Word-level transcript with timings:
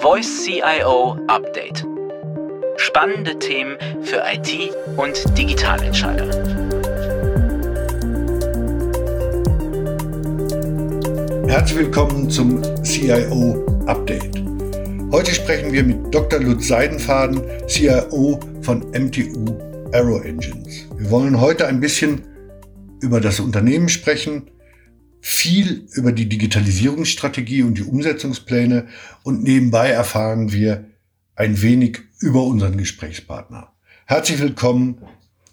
Voice 0.00 0.44
CIO 0.44 1.18
Update. 1.26 1.84
Spannende 2.76 3.36
Themen 3.40 3.76
für 4.02 4.22
IT 4.32 4.72
und 4.96 5.36
Digitalentscheider. 5.36 6.26
Herzlich 11.48 11.78
willkommen 11.78 12.30
zum 12.30 12.62
CIO 12.84 13.66
Update. 13.86 14.40
Heute 15.10 15.34
sprechen 15.34 15.72
wir 15.72 15.82
mit 15.82 16.14
Dr. 16.14 16.38
Lutz 16.40 16.68
Seidenfaden, 16.68 17.42
CIO 17.66 18.38
von 18.62 18.88
MTU 18.92 19.58
Aero 19.92 20.20
Engines. 20.20 20.86
Wir 20.96 21.10
wollen 21.10 21.40
heute 21.40 21.66
ein 21.66 21.80
bisschen 21.80 22.22
über 23.00 23.20
das 23.20 23.40
Unternehmen 23.40 23.88
sprechen, 23.88 24.48
viel 25.20 25.88
über 25.92 26.12
die 26.12 26.28
Digitalisierungsstrategie 26.28 27.62
und 27.62 27.74
die 27.78 27.82
Umsetzungspläne 27.82 28.88
und 29.22 29.42
nebenbei 29.42 29.90
erfahren 29.90 30.52
wir 30.52 30.84
ein 31.34 31.62
wenig 31.62 32.00
über 32.20 32.44
unseren 32.44 32.76
Gesprächspartner. 32.76 33.72
Herzlich 34.06 34.40
willkommen, 34.40 35.02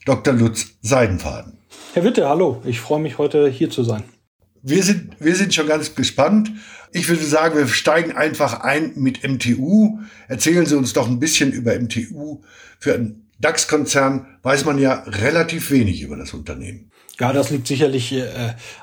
Dr. 0.05 0.33
Lutz 0.33 0.67
Seidenfaden. 0.81 1.57
Herr 1.93 2.03
Witte, 2.03 2.27
hallo. 2.27 2.61
Ich 2.65 2.79
freue 2.79 3.01
mich 3.01 3.17
heute 3.17 3.49
hier 3.49 3.70
zu 3.70 3.83
sein. 3.83 4.03
Wir 4.61 4.81
sind, 4.81 5.15
wir 5.20 5.35
sind 5.35 5.53
schon 5.53 5.67
ganz 5.67 5.93
gespannt. 5.93 6.51
Ich 6.91 7.09
würde 7.09 7.23
sagen, 7.23 7.57
wir 7.57 7.67
steigen 7.67 8.13
einfach 8.13 8.61
ein 8.61 8.93
mit 8.95 9.27
MTU. 9.27 9.99
Erzählen 10.27 10.65
Sie 10.65 10.75
uns 10.75 10.93
doch 10.93 11.07
ein 11.07 11.20
bisschen 11.20 11.51
über 11.51 11.77
MTU. 11.77 12.41
Für 12.79 12.95
einen 12.95 13.24
DAX-Konzern 13.39 14.27
weiß 14.44 14.66
man 14.66 14.80
ja 14.80 15.03
relativ 15.07 15.71
wenig 15.71 16.02
über 16.02 16.16
das 16.16 16.34
Unternehmen. 16.34 16.91
Ja, 17.20 17.31
das 17.34 17.49
liegt 17.49 17.67
sicherlich 17.67 18.13
äh, 18.13 18.26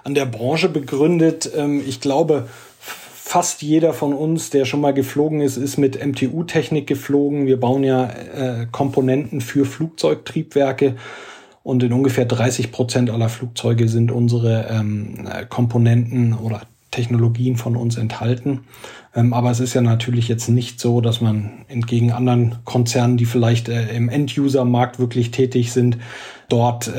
an 0.05 0.15
der 0.15 0.27
Branche 0.27 0.69
begründet. 0.69 1.51
Ähm, 1.55 1.83
ich 1.87 2.01
glaube, 2.01 2.49
fast 2.79 3.63
jeder 3.63 3.93
von 3.93 4.13
uns, 4.13 4.51
der 4.51 4.65
schon 4.65 4.81
mal 4.81 4.95
geflogen 4.95 5.41
ist, 5.41 5.57
ist 5.57 5.79
mit 5.79 6.05
MTU-Technik 6.05 6.87
geflogen. 6.87 7.47
Wir 7.47 7.59
bauen 7.59 7.85
ja 7.85 8.11
äh, 8.11 8.67
Komponenten 8.71 9.41
für 9.41 9.65
Flugzeugtriebwerke 9.65 10.97
und 11.63 11.83
in 11.83 11.93
ungefähr 11.93 12.25
30 12.25 12.73
Prozent 12.73 13.11
aller 13.11 13.29
Flugzeuge 13.29 13.89
sind 13.89 14.11
unsere 14.11 14.67
ähm, 14.71 15.29
Komponenten 15.49 16.35
oder 16.35 16.63
Technologien 16.93 17.57
von 17.57 17.75
uns 17.75 17.97
enthalten. 17.97 18.61
Ähm, 19.15 19.33
aber 19.33 19.51
es 19.51 19.59
ist 19.59 19.75
ja 19.75 19.81
natürlich 19.81 20.29
jetzt 20.29 20.49
nicht 20.49 20.79
so, 20.79 21.01
dass 21.01 21.21
man 21.21 21.65
entgegen 21.67 22.13
anderen 22.13 22.57
Konzernen, 22.65 23.17
die 23.17 23.25
vielleicht 23.25 23.69
äh, 23.69 23.93
im 23.95 24.09
End-User-Markt 24.09 25.01
wirklich 25.01 25.33
tätig 25.33 25.73
sind, 25.73 25.99
dort 26.49 26.87
äh, 26.87 26.91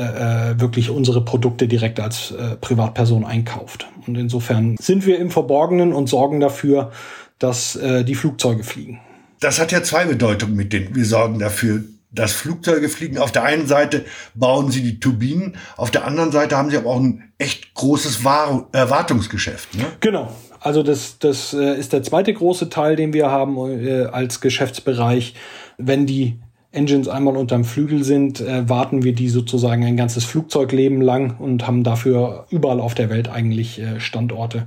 äh, 0.52 0.60
wirklich 0.60 0.90
unsere 0.90 1.24
Produkte 1.24 1.66
direkt 1.68 2.00
als 2.00 2.34
Privatperson 2.60 3.24
einkauft. 3.24 3.86
Und 4.06 4.18
insofern 4.18 4.76
sind 4.78 5.06
wir 5.06 5.18
im 5.18 5.30
Verborgenen 5.30 5.92
und 5.92 6.08
sorgen 6.08 6.40
dafür, 6.40 6.90
dass 7.38 7.78
die 8.06 8.14
Flugzeuge 8.14 8.64
fliegen. 8.64 9.00
Das 9.40 9.60
hat 9.60 9.72
ja 9.72 9.82
zwei 9.82 10.04
Bedeutungen 10.04 10.56
mit 10.56 10.72
denen. 10.72 10.94
Wir 10.94 11.04
sorgen 11.04 11.38
dafür, 11.38 11.84
dass 12.14 12.32
Flugzeuge 12.32 12.88
fliegen. 12.88 13.18
Auf 13.18 13.32
der 13.32 13.44
einen 13.44 13.66
Seite 13.66 14.04
bauen 14.34 14.70
sie 14.70 14.82
die 14.82 15.00
Turbinen, 15.00 15.56
auf 15.76 15.90
der 15.90 16.06
anderen 16.06 16.32
Seite 16.32 16.56
haben 16.56 16.70
sie 16.70 16.76
aber 16.76 16.90
auch 16.90 17.00
ein 17.00 17.32
echt 17.38 17.74
großes 17.74 18.24
War 18.24 18.68
Erwartungsgeschäft. 18.72 19.74
Ne? 19.76 19.84
Genau. 20.00 20.32
Also 20.60 20.82
das, 20.82 21.18
das 21.18 21.52
äh, 21.52 21.78
ist 21.78 21.92
der 21.92 22.02
zweite 22.02 22.32
große 22.32 22.70
Teil, 22.70 22.96
den 22.96 23.12
wir 23.12 23.30
haben 23.30 23.56
äh, 23.58 24.04
als 24.04 24.40
Geschäftsbereich. 24.40 25.34
Wenn 25.76 26.06
die 26.06 26.38
Engines 26.72 27.06
einmal 27.06 27.36
unterm 27.36 27.64
Flügel 27.64 28.02
sind, 28.02 28.40
äh, 28.40 28.68
warten 28.68 29.02
wir 29.02 29.12
die 29.12 29.28
sozusagen 29.28 29.84
ein 29.84 29.96
ganzes 29.96 30.24
Flugzeugleben 30.24 31.02
lang 31.02 31.36
und 31.38 31.66
haben 31.66 31.84
dafür 31.84 32.46
überall 32.50 32.80
auf 32.80 32.94
der 32.94 33.10
Welt 33.10 33.28
eigentlich 33.28 33.80
Standorte, 33.98 34.66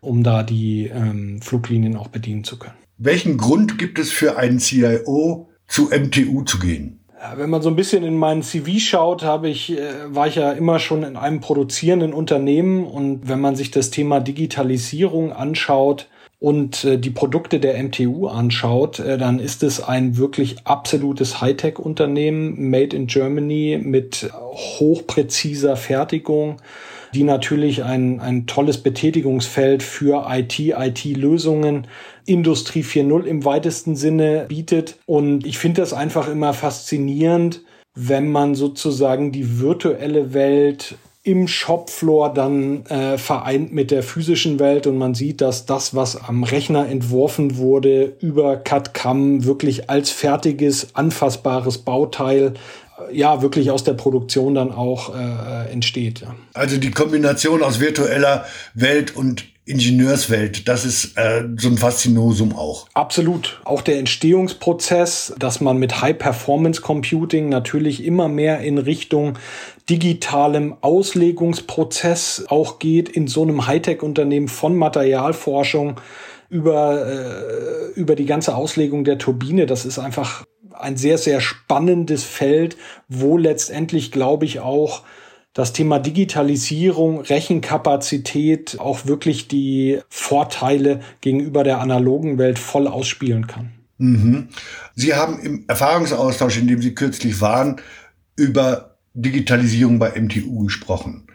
um 0.00 0.22
da 0.22 0.42
die 0.42 0.86
ähm, 0.86 1.42
Fluglinien 1.42 1.96
auch 1.96 2.08
bedienen 2.08 2.44
zu 2.44 2.58
können. 2.58 2.74
Welchen 2.96 3.36
Grund 3.36 3.76
gibt 3.76 3.98
es 3.98 4.12
für 4.12 4.36
einen 4.38 4.60
CIO, 4.60 5.48
zu 5.66 5.90
MTU 5.90 6.42
zu 6.42 6.58
gehen? 6.58 7.00
Wenn 7.36 7.48
man 7.48 7.62
so 7.62 7.70
ein 7.70 7.76
bisschen 7.76 8.04
in 8.04 8.18
meinen 8.18 8.42
CV 8.42 8.78
schaut, 8.78 9.22
habe 9.22 9.48
ich, 9.48 9.72
äh, 9.72 10.14
war 10.14 10.26
ich 10.26 10.34
ja 10.34 10.52
immer 10.52 10.78
schon 10.78 11.02
in 11.04 11.16
einem 11.16 11.40
produzierenden 11.40 12.12
Unternehmen 12.12 12.84
und 12.84 13.28
wenn 13.28 13.40
man 13.40 13.56
sich 13.56 13.70
das 13.70 13.90
Thema 13.90 14.20
Digitalisierung 14.20 15.32
anschaut, 15.32 16.06
und 16.44 16.84
äh, 16.84 16.98
die 16.98 17.08
Produkte 17.08 17.58
der 17.58 17.82
MTU 17.82 18.26
anschaut, 18.26 18.98
äh, 18.98 19.16
dann 19.16 19.38
ist 19.38 19.62
es 19.62 19.82
ein 19.82 20.18
wirklich 20.18 20.56
absolutes 20.64 21.40
Hightech-Unternehmen, 21.40 22.68
made 22.70 22.94
in 22.94 23.06
Germany 23.06 23.80
mit 23.82 24.30
hochpräziser 24.34 25.74
Fertigung, 25.76 26.58
die 27.14 27.24
natürlich 27.24 27.84
ein, 27.84 28.20
ein 28.20 28.46
tolles 28.46 28.78
Betätigungsfeld 28.78 29.82
für 29.82 30.26
IT, 30.28 30.58
IT-Lösungen, 30.58 31.86
Industrie 32.26 32.82
4.0 32.82 33.24
im 33.24 33.44
weitesten 33.44 33.96
Sinne 33.96 34.46
bietet. 34.48 34.98
Und 35.06 35.46
ich 35.46 35.58
finde 35.58 35.80
das 35.80 35.92
einfach 35.92 36.28
immer 36.28 36.52
faszinierend, 36.52 37.62
wenn 37.94 38.30
man 38.30 38.54
sozusagen 38.54 39.32
die 39.32 39.60
virtuelle 39.60 40.34
Welt 40.34 40.96
im 41.24 41.48
Shopfloor 41.48 42.34
dann 42.34 42.84
äh, 42.86 43.16
vereint 43.16 43.72
mit 43.72 43.90
der 43.90 44.02
physischen 44.02 44.60
Welt 44.60 44.86
und 44.86 44.98
man 44.98 45.14
sieht, 45.14 45.40
dass 45.40 45.64
das, 45.64 45.94
was 45.94 46.22
am 46.22 46.44
Rechner 46.44 46.86
entworfen 46.86 47.56
wurde, 47.56 48.14
über 48.20 48.58
CAD-CAM 48.58 49.44
wirklich 49.46 49.88
als 49.88 50.10
fertiges, 50.10 50.94
anfassbares 50.94 51.78
Bauteil 51.78 52.52
ja 53.12 53.42
wirklich 53.42 53.70
aus 53.70 53.84
der 53.84 53.94
Produktion 53.94 54.54
dann 54.54 54.72
auch 54.72 55.14
äh, 55.14 55.70
entsteht. 55.70 56.20
Ja. 56.20 56.34
Also 56.52 56.76
die 56.76 56.90
Kombination 56.90 57.62
aus 57.62 57.80
virtueller 57.80 58.44
Welt 58.74 59.16
und 59.16 59.44
Ingenieurswelt, 59.66 60.68
das 60.68 60.84
ist 60.84 61.16
äh, 61.16 61.44
so 61.56 61.68
ein 61.68 61.78
Faszinosum 61.78 62.54
auch. 62.54 62.86
Absolut. 62.92 63.62
Auch 63.64 63.80
der 63.80 63.98
Entstehungsprozess, 63.98 65.34
dass 65.38 65.62
man 65.62 65.78
mit 65.78 66.02
High-Performance-Computing 66.02 67.48
natürlich 67.48 68.04
immer 68.04 68.28
mehr 68.28 68.60
in 68.60 68.76
Richtung 68.76 69.38
digitalem 69.88 70.76
Auslegungsprozess 70.82 72.44
auch 72.48 72.78
geht 72.78 73.08
in 73.08 73.26
so 73.26 73.42
einem 73.42 73.66
Hightech-Unternehmen 73.66 74.48
von 74.48 74.76
Materialforschung 74.76 75.98
über, 76.50 77.06
äh, 77.06 77.98
über 77.98 78.16
die 78.16 78.26
ganze 78.26 78.54
Auslegung 78.56 79.04
der 79.04 79.16
Turbine. 79.16 79.64
Das 79.64 79.86
ist 79.86 79.98
einfach 79.98 80.44
ein 80.78 80.96
sehr, 80.96 81.18
sehr 81.18 81.40
spannendes 81.40 82.24
Feld, 82.24 82.76
wo 83.08 83.36
letztendlich, 83.38 84.12
glaube 84.12 84.44
ich, 84.44 84.60
auch 84.60 85.02
das 85.54 85.72
Thema 85.72 86.00
Digitalisierung, 86.00 87.20
Rechenkapazität 87.20 88.80
auch 88.80 89.06
wirklich 89.06 89.46
die 89.46 90.00
Vorteile 90.08 91.00
gegenüber 91.20 91.62
der 91.62 91.80
analogen 91.80 92.38
Welt 92.38 92.58
voll 92.58 92.88
ausspielen 92.88 93.46
kann. 93.46 93.72
Mhm. 93.98 94.48
Sie 94.96 95.14
haben 95.14 95.38
im 95.38 95.64
Erfahrungsaustausch, 95.68 96.58
in 96.58 96.66
dem 96.66 96.82
Sie 96.82 96.94
kürzlich 96.94 97.40
waren, 97.40 97.80
über 98.36 98.98
Digitalisierung 99.14 100.00
bei 100.00 100.20
MTU 100.20 100.64
gesprochen. 100.64 101.28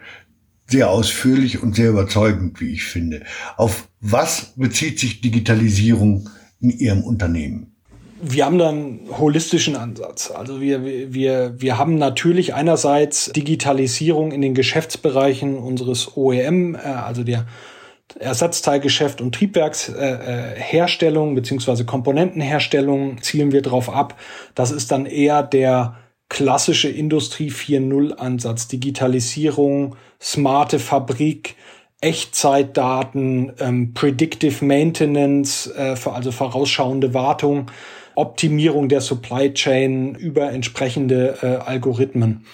Sehr 0.66 0.90
ausführlich 0.90 1.62
und 1.62 1.74
sehr 1.74 1.90
überzeugend, 1.90 2.60
wie 2.60 2.72
ich 2.74 2.84
finde. 2.84 3.24
Auf 3.56 3.88
was 4.00 4.52
bezieht 4.54 5.00
sich 5.00 5.22
Digitalisierung 5.22 6.28
in 6.60 6.70
Ihrem 6.70 7.02
Unternehmen? 7.02 7.69
Wir 8.22 8.44
haben 8.44 8.58
da 8.58 8.68
einen 8.68 9.08
holistischen 9.18 9.76
Ansatz. 9.76 10.30
Also 10.30 10.60
wir, 10.60 10.84
wir, 10.84 11.54
wir 11.60 11.78
haben 11.78 11.96
natürlich 11.96 12.54
einerseits 12.54 13.32
Digitalisierung 13.32 14.32
in 14.32 14.42
den 14.42 14.54
Geschäftsbereichen 14.54 15.56
unseres 15.56 16.16
OEM, 16.16 16.74
äh, 16.74 16.78
also 16.78 17.24
der 17.24 17.46
Ersatzteilgeschäft 18.18 19.20
und 19.20 19.34
Triebwerksherstellung 19.34 21.32
äh, 21.32 21.34
beziehungsweise 21.36 21.84
Komponentenherstellung 21.84 23.22
zielen 23.22 23.52
wir 23.52 23.62
drauf 23.62 23.88
ab. 23.88 24.16
Das 24.54 24.72
ist 24.72 24.90
dann 24.90 25.06
eher 25.06 25.42
der 25.42 25.96
klassische 26.28 26.88
Industrie 26.88 27.50
4.0 27.50 28.14
Ansatz. 28.14 28.68
Digitalisierung, 28.68 29.96
smarte 30.20 30.78
Fabrik, 30.78 31.56
Echtzeitdaten, 32.00 33.52
ähm, 33.60 33.94
Predictive 33.94 34.64
Maintenance, 34.64 35.66
äh, 35.76 35.94
also 36.04 36.32
vorausschauende 36.32 37.14
Wartung. 37.14 37.70
Optimierung 38.20 38.88
der 38.88 39.00
Supply 39.00 39.52
Chain 39.54 40.14
über 40.14 40.52
entsprechende 40.52 41.38
äh, 41.42 41.46
Algorithmen. 41.68 42.44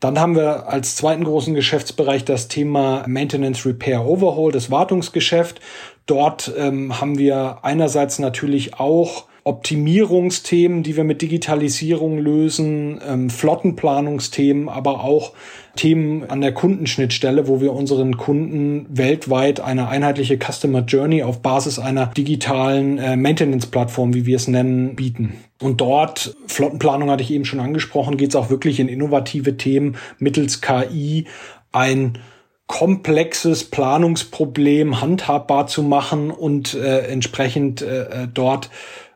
Dann 0.00 0.20
haben 0.20 0.36
wir 0.36 0.68
als 0.68 0.96
zweiten 0.96 1.24
großen 1.24 1.54
Geschäftsbereich 1.54 2.24
das 2.24 2.48
Thema 2.48 3.04
Maintenance, 3.06 3.64
Repair, 3.64 4.04
Overhaul, 4.04 4.52
das 4.52 4.70
Wartungsgeschäft. 4.70 5.60
Dort 6.04 6.52
ähm, 6.58 7.00
haben 7.00 7.16
wir 7.16 7.60
einerseits 7.62 8.18
natürlich 8.18 8.74
auch 8.78 9.24
Optimierungsthemen, 9.44 10.82
die 10.82 10.96
wir 10.96 11.04
mit 11.04 11.20
Digitalisierung 11.20 12.18
lösen, 12.18 12.98
ähm, 13.06 13.28
Flottenplanungsthemen, 13.28 14.70
aber 14.70 15.04
auch 15.04 15.32
Themen 15.76 16.30
an 16.30 16.40
der 16.40 16.52
Kundenschnittstelle, 16.52 17.46
wo 17.46 17.60
wir 17.60 17.74
unseren 17.74 18.16
Kunden 18.16 18.86
weltweit 18.88 19.60
eine 19.60 19.88
einheitliche 19.88 20.38
Customer 20.38 20.80
Journey 20.80 21.22
auf 21.22 21.42
Basis 21.42 21.78
einer 21.78 22.06
digitalen 22.06 22.96
äh, 22.96 23.16
Maintenance-Plattform, 23.16 24.14
wie 24.14 24.24
wir 24.24 24.36
es 24.36 24.48
nennen, 24.48 24.96
bieten. 24.96 25.34
Und 25.60 25.80
dort, 25.82 26.34
Flottenplanung 26.46 27.10
hatte 27.10 27.22
ich 27.22 27.30
eben 27.30 27.44
schon 27.44 27.60
angesprochen, 27.60 28.16
geht 28.16 28.30
es 28.30 28.36
auch 28.36 28.48
wirklich 28.48 28.80
in 28.80 28.88
innovative 28.88 29.58
Themen 29.58 29.96
mittels 30.18 30.62
KI 30.62 31.26
ein 31.70 32.18
komplexes 32.66 33.64
Planungsproblem 33.64 35.00
handhabbar 35.00 35.66
zu 35.66 35.82
machen 35.82 36.30
und 36.30 36.74
äh, 36.74 37.00
entsprechend 37.06 37.82
äh, 37.82 38.26
dort 38.32 38.70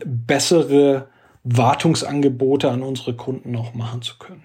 bessere 0.05 1.09
Wartungsangebote 1.45 2.71
an 2.71 2.83
unsere 2.83 3.15
Kunden 3.15 3.53
noch 3.53 3.73
machen 3.73 4.03
zu 4.03 4.19
können. 4.19 4.45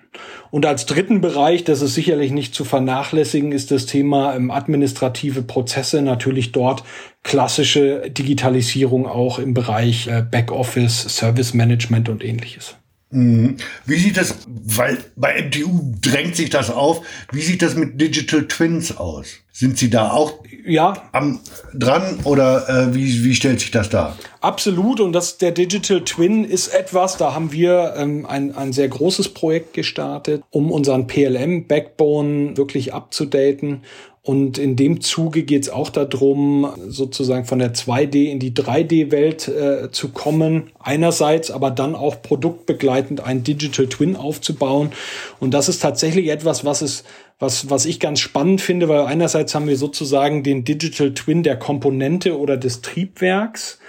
Und 0.52 0.66
als 0.66 0.86
dritten 0.86 1.20
Bereich, 1.22 1.64
das 1.64 1.82
ist 1.82 1.96
sicherlich 1.96 2.32
nicht 2.32 2.56
zu 2.56 2.64
vernachlässigen, 2.64 3.52
ist 3.52 3.72
das 3.72 3.88
Thema 3.88 4.36
ähm, 4.36 4.52
administrative 4.52 5.42
Prozesse, 5.42 6.02
natürlich 6.02 6.52
dort 6.54 6.84
klassische 7.24 8.10
Digitalisierung 8.10 9.08
auch 9.08 9.40
im 9.40 9.54
Bereich 9.54 10.08
äh, 10.08 10.22
Backoffice, 10.22 11.18
Service 11.18 11.54
Management 11.54 12.08
und 12.08 12.24
ähnliches. 12.24 12.78
Mhm. 13.14 13.58
Wie 13.86 14.00
sieht 14.00 14.18
das, 14.18 14.36
weil 14.48 14.98
bei 15.16 15.44
MTU 15.44 15.94
drängt 16.02 16.36
sich 16.36 16.50
das 16.50 16.72
auf, 16.72 17.06
wie 17.32 17.42
sieht 17.42 17.62
das 17.62 17.76
mit 17.76 18.02
Digital 18.02 18.48
Twins 18.48 18.98
aus? 18.98 19.28
Sind 19.52 19.78
Sie 19.78 19.92
da 19.92 20.10
auch 20.10 20.40
ja. 20.66 20.94
am, 21.12 21.40
dran 21.76 22.20
oder 22.24 22.68
äh, 22.68 22.96
wie, 22.96 23.24
wie 23.24 23.36
stellt 23.36 23.60
sich 23.60 23.70
das 23.70 23.90
dar? 23.90 24.18
Absolut 24.42 25.00
und 25.00 25.14
das, 25.14 25.38
der 25.38 25.52
Digital 25.52 26.02
Twin 26.04 26.44
ist 26.44 26.70
etwas, 26.70 27.18
da 27.18 27.36
haben 27.36 27.52
wir 27.52 27.94
ähm, 27.96 28.26
ein, 28.26 28.56
ein 28.56 28.74
sehr 28.74 28.88
großes 28.88 29.30
Projekt 29.30 29.74
gestartet, 29.74 30.44
um 30.50 30.72
unseren 30.72 31.06
PLM-Backbone 31.06 32.58
wirklich 32.58 32.96
abzudaten 32.96 33.84
und 34.26 34.58
in 34.58 34.78
dem 34.78 35.02
Zuge 35.02 35.44
geht 35.44 35.64
es 35.64 35.70
auch 35.70 35.90
darum, 35.90 36.74
sozusagen 36.88 37.44
von 37.44 37.60
der 37.60 37.74
2D 37.74 38.32
in 38.32 38.40
die 38.40 38.54
3D-Welt 38.54 39.50
äh, 39.50 39.92
zu 39.92 40.10
kommen. 40.10 40.72
Einerseits, 40.80 41.52
aber 41.52 41.72
dann 41.72 41.94
auch 41.94 42.22
produktbegleitend 42.22 43.20
ein 43.20 43.44
Digital 43.44 43.88
Twin 43.88 44.16
aufzubauen. 44.16 44.94
Und 45.42 45.54
das 45.54 45.68
ist 45.68 45.82
tatsächlich 45.82 46.30
etwas, 46.30 46.64
was 46.64 46.82
es 46.82 47.04
was, 47.40 47.70
was 47.70 47.86
ich 47.86 48.00
ganz 48.00 48.22
spannend 48.22 48.62
finde, 48.62 48.88
weil 48.88 49.02
einerseits 49.02 49.54
haben 49.54 49.68
wir 49.68 49.76
sozusagen 49.76 50.44
den 50.44 50.64
Digital 50.64 51.14
Twin 51.14 51.44
der 51.44 51.58
Komponente 51.58 52.40
oder 52.40 52.56
des 52.56 52.80
Triebwerks, 52.80 53.80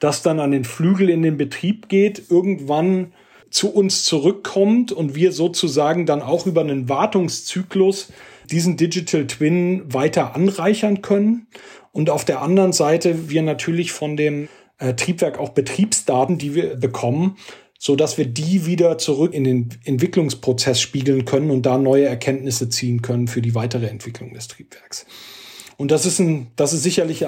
das 0.00 0.22
dann 0.22 0.40
an 0.40 0.50
den 0.50 0.64
Flügel 0.64 1.08
in 1.08 1.22
den 1.22 1.36
Betrieb 1.36 1.88
geht, 1.88 2.24
irgendwann 2.28 3.12
zu 3.50 3.72
uns 3.72 4.04
zurückkommt 4.04 4.90
und 4.90 5.14
wir 5.14 5.30
sozusagen 5.30 6.04
dann 6.04 6.20
auch 6.20 6.46
über 6.46 6.62
einen 6.62 6.88
Wartungszyklus 6.88 8.08
diesen 8.50 8.76
Digital 8.76 9.26
Twin 9.26 9.92
weiter 9.92 10.34
anreichern 10.34 11.02
können. 11.02 11.46
Und 11.92 12.10
auf 12.10 12.24
der 12.24 12.42
anderen 12.42 12.72
Seite 12.72 13.30
wir 13.30 13.42
natürlich 13.42 13.92
von 13.92 14.16
dem 14.16 14.48
äh, 14.78 14.94
Triebwerk 14.94 15.38
auch 15.38 15.50
Betriebsdaten, 15.50 16.38
die 16.38 16.54
wir 16.54 16.76
bekommen, 16.76 17.36
so 17.78 17.96
dass 17.96 18.18
wir 18.18 18.26
die 18.26 18.66
wieder 18.66 18.98
zurück 18.98 19.34
in 19.34 19.44
den 19.44 19.68
Entwicklungsprozess 19.84 20.80
spiegeln 20.80 21.24
können 21.24 21.50
und 21.50 21.64
da 21.64 21.78
neue 21.78 22.06
Erkenntnisse 22.06 22.68
ziehen 22.68 23.02
können 23.02 23.28
für 23.28 23.42
die 23.42 23.54
weitere 23.54 23.86
Entwicklung 23.86 24.34
des 24.34 24.48
Triebwerks. 24.48 25.06
Und 25.76 25.90
das 25.90 26.06
ist 26.06 26.18
ein, 26.18 26.48
das 26.56 26.72
ist 26.72 26.82
sicherlich 26.82 27.24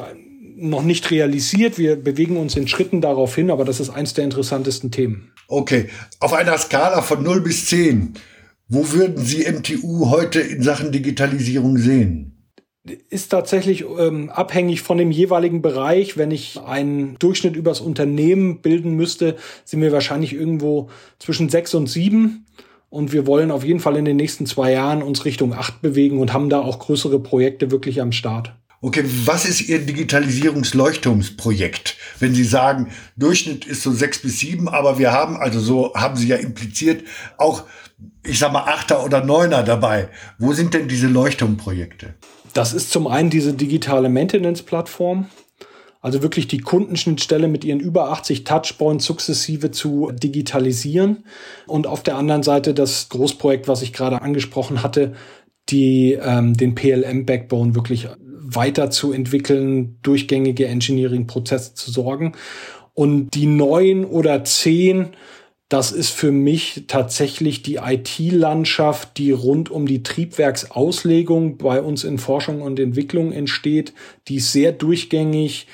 noch 0.56 0.82
nicht 0.82 1.11
realisiert. 1.11 1.79
Wir 1.79 1.97
bewegen 1.97 2.37
uns 2.37 2.56
in 2.56 2.67
Schritten 2.67 3.00
darauf 3.00 3.35
hin, 3.35 3.50
aber 3.50 3.65
das 3.65 3.81
ist 3.81 3.91
eins 3.91 4.15
der 4.15 4.25
interessantesten 4.25 4.91
Themen. 4.91 5.32
Okay. 5.47 5.88
Auf 6.20 6.32
einer 6.32 6.59
Skala 6.59 7.03
von 7.03 7.23
0 7.23 7.43
bis 7.43 7.67
10, 7.67 8.15
wo 8.69 8.93
würden 8.93 9.25
Sie 9.25 9.50
MTU 9.50 10.11
heute 10.11 10.41
in 10.41 10.62
Sachen 10.62 10.93
Digitalisierung 10.93 11.79
sehen? 11.79 12.35
Ist 13.11 13.31
tatsächlich 13.31 13.85
ähm, 13.99 14.31
abhängig 14.31 14.82
von 14.82 14.99
dem 14.99 15.11
jeweiligen 15.11 15.62
Bereich. 15.62 16.17
Wenn 16.17 16.31
ich 16.31 16.61
einen 16.61 17.19
Durchschnitt 17.19 17.56
übers 17.56 17.81
Unternehmen 17.81 18.61
bilden 18.61 18.94
müsste, 18.94 19.37
sind 19.65 19.81
wir 19.81 19.93
wahrscheinlich 19.93 20.32
irgendwo 20.32 20.88
zwischen 21.19 21.49
sechs 21.49 21.75
und 21.75 21.87
sieben. 21.88 22.47
Und 22.91 23.12
wir 23.12 23.26
wollen 23.26 23.50
auf 23.50 23.65
jeden 23.65 23.81
Fall 23.81 23.97
in 23.97 24.06
den 24.06 24.17
nächsten 24.17 24.47
zwei 24.47 24.73
Jahren 24.73 25.03
uns 25.03 25.25
Richtung 25.25 25.53
acht 25.53 25.82
bewegen 25.82 26.19
und 26.19 26.32
haben 26.32 26.49
da 26.49 26.61
auch 26.61 26.79
größere 26.79 27.20
Projekte 27.20 27.70
wirklich 27.70 28.00
am 28.00 28.12
Start. 28.12 28.55
Okay, 28.80 29.04
was 29.25 29.44
ist 29.44 29.69
Ihr 29.69 29.80
Digitalisierungsleuchtturmsprojekt? 29.80 31.96
Wenn 32.20 32.32
Sie 32.32 32.44
sagen, 32.44 32.92
Durchschnitt 33.16 33.64
ist 33.64 33.82
so 33.82 33.90
sechs 33.90 34.22
bis 34.22 34.38
sieben, 34.38 34.69
aber 34.69 35.00
wir 35.00 35.10
haben, 35.10 35.36
also 35.36 35.58
so 35.58 35.92
haben 35.94 36.14
Sie 36.16 36.28
ja 36.28 36.36
impliziert, 36.36 37.02
auch, 37.38 37.64
ich 38.25 38.38
sag 38.38 38.52
mal, 38.52 38.66
Achter 38.66 39.04
oder 39.04 39.25
Neuner 39.25 39.64
dabei. 39.64 40.10
Wo 40.38 40.52
sind 40.52 40.75
denn 40.75 40.86
diese 40.86 41.08
Leuchtturmprojekte? 41.08 42.14
Das 42.54 42.72
ist 42.72 42.92
zum 42.92 43.08
einen 43.08 43.30
diese 43.30 43.52
digitale 43.52 44.08
Maintenance-Plattform. 44.08 45.26
Also 46.00 46.22
wirklich 46.22 46.46
die 46.46 46.60
Kundenschnittstelle 46.60 47.48
mit 47.48 47.64
ihren 47.64 47.81
über 47.81 48.12
80 48.12 48.44
Touchpoints 48.44 49.04
sukzessive 49.04 49.72
zu 49.72 50.12
digitalisieren. 50.12 51.24
Und 51.66 51.88
auf 51.88 52.04
der 52.04 52.16
anderen 52.16 52.44
Seite 52.44 52.74
das 52.74 53.08
Großprojekt, 53.08 53.66
was 53.66 53.82
ich 53.82 53.92
gerade 53.92 54.22
angesprochen 54.22 54.84
hatte, 54.84 55.16
die 55.69 56.12
ähm, 56.12 56.54
den 56.54 56.76
PLM-Backbone 56.76 57.74
wirklich 57.74 58.06
weiterzuentwickeln, 58.54 59.98
durchgängige 60.02 60.66
Engineering-Prozesse 60.66 61.74
zu 61.74 61.90
sorgen. 61.90 62.32
Und 62.94 63.30
die 63.34 63.46
neun 63.46 64.04
oder 64.04 64.44
zehn, 64.44 65.08
das 65.68 65.92
ist 65.92 66.10
für 66.10 66.32
mich 66.32 66.84
tatsächlich 66.88 67.62
die 67.62 67.76
IT-Landschaft, 67.76 69.18
die 69.18 69.32
rund 69.32 69.70
um 69.70 69.86
die 69.86 70.02
Triebwerksauslegung 70.02 71.58
bei 71.58 71.82
uns 71.82 72.04
in 72.04 72.18
Forschung 72.18 72.62
und 72.62 72.80
Entwicklung 72.80 73.32
entsteht. 73.32 73.92
Die 74.28 74.36
ist 74.36 74.52
sehr 74.52 74.72
durchgängig, 74.72 75.66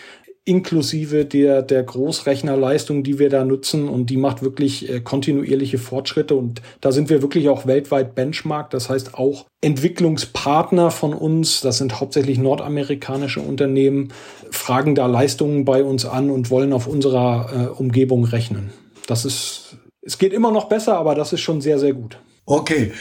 inklusive 0.44 1.24
der, 1.24 1.62
der 1.62 1.82
Großrechnerleistung, 1.82 3.02
die 3.02 3.18
wir 3.18 3.30
da 3.30 3.44
nutzen. 3.44 3.88
Und 3.88 4.10
die 4.10 4.16
macht 4.16 4.42
wirklich 4.42 4.88
äh, 4.88 5.00
kontinuierliche 5.00 5.78
Fortschritte. 5.78 6.34
Und 6.34 6.60
da 6.80 6.92
sind 6.92 7.08
wir 7.08 7.22
wirklich 7.22 7.48
auch 7.48 7.66
weltweit 7.66 8.14
Benchmark. 8.14 8.70
Das 8.70 8.90
heißt, 8.90 9.14
auch 9.14 9.46
Entwicklungspartner 9.62 10.90
von 10.90 11.14
uns, 11.14 11.62
das 11.62 11.78
sind 11.78 11.98
hauptsächlich 12.00 12.38
nordamerikanische 12.38 13.40
Unternehmen, 13.40 14.12
fragen 14.50 14.94
da 14.94 15.06
Leistungen 15.06 15.64
bei 15.64 15.82
uns 15.82 16.04
an 16.04 16.30
und 16.30 16.50
wollen 16.50 16.72
auf 16.72 16.86
unserer 16.86 17.50
äh, 17.52 17.80
Umgebung 17.80 18.24
rechnen. 18.24 18.70
Das 19.06 19.24
ist, 19.24 19.78
es 20.02 20.18
geht 20.18 20.32
immer 20.32 20.50
noch 20.50 20.68
besser, 20.68 20.96
aber 20.98 21.14
das 21.14 21.32
ist 21.32 21.40
schon 21.40 21.60
sehr, 21.60 21.78
sehr 21.78 21.94
gut. 21.94 22.18
Okay, 22.46 22.92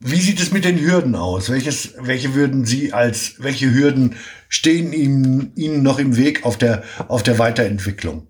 wie 0.00 0.20
sieht 0.20 0.40
es 0.40 0.52
mit 0.52 0.64
den 0.64 0.78
Hürden 0.78 1.14
aus? 1.14 1.50
Welches, 1.50 1.94
welche 2.00 2.34
würden 2.34 2.64
Sie 2.64 2.92
als, 2.92 3.34
welche 3.38 3.74
Hürden 3.74 4.14
stehen 4.48 4.92
Ihnen, 4.92 5.52
Ihnen 5.56 5.82
noch 5.82 5.98
im 5.98 6.16
Weg 6.16 6.46
auf 6.46 6.56
der, 6.56 6.82
auf 7.08 7.22
der 7.22 7.38
Weiterentwicklung? 7.38 8.28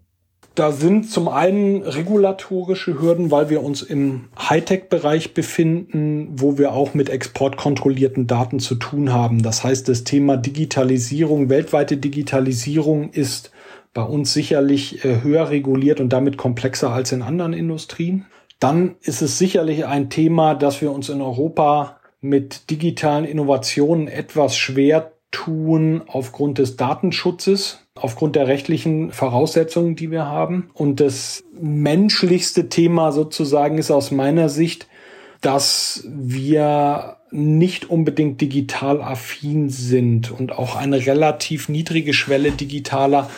Da 0.54 0.72
sind 0.72 1.08
zum 1.08 1.28
einen 1.28 1.82
regulatorische 1.82 3.00
Hürden, 3.00 3.30
weil 3.30 3.48
wir 3.48 3.62
uns 3.62 3.82
im 3.82 4.24
Hightech-Bereich 4.36 5.32
befinden, 5.32 6.30
wo 6.32 6.58
wir 6.58 6.72
auch 6.72 6.94
mit 6.94 7.10
exportkontrollierten 7.10 8.26
Daten 8.26 8.58
zu 8.58 8.74
tun 8.74 9.12
haben. 9.12 9.42
Das 9.42 9.62
heißt, 9.62 9.88
das 9.88 10.02
Thema 10.02 10.36
Digitalisierung, 10.36 11.48
weltweite 11.48 11.96
Digitalisierung 11.96 13.10
ist 13.12 13.52
bei 13.94 14.02
uns 14.02 14.32
sicherlich 14.32 15.04
äh, 15.04 15.22
höher 15.22 15.50
reguliert 15.50 16.00
und 16.00 16.12
damit 16.12 16.36
komplexer 16.36 16.92
als 16.92 17.12
in 17.12 17.22
anderen 17.22 17.52
Industrien. 17.52 18.26
Dann 18.58 18.96
ist 19.00 19.22
es 19.22 19.38
sicherlich 19.38 19.86
ein 19.86 20.10
Thema, 20.10 20.54
dass 20.54 20.80
wir 20.80 20.92
uns 20.92 21.08
in 21.08 21.20
Europa 21.22 21.98
mit 22.20 22.70
digitalen 22.70 23.24
Innovationen 23.24 24.08
etwas 24.08 24.56
schwer 24.56 25.12
tun 25.30 26.02
aufgrund 26.06 26.58
des 26.58 26.76
Datenschutzes, 26.76 27.80
aufgrund 27.94 28.34
der 28.34 28.48
rechtlichen 28.48 29.12
Voraussetzungen, 29.12 29.94
die 29.94 30.10
wir 30.10 30.26
haben. 30.26 30.70
Und 30.72 31.00
das 31.00 31.44
menschlichste 31.60 32.68
Thema 32.68 33.12
sozusagen 33.12 33.78
ist 33.78 33.90
aus 33.90 34.10
meiner 34.10 34.48
Sicht, 34.48 34.88
dass 35.40 36.04
wir 36.08 37.18
nicht 37.30 37.90
unbedingt 37.90 38.40
digital 38.40 39.02
affin 39.02 39.68
sind 39.68 40.30
und 40.30 40.52
auch 40.52 40.76
eine 40.76 41.06
relativ 41.06 41.68
niedrige 41.68 42.14
Schwelle 42.14 42.52
digitaler 42.52 43.30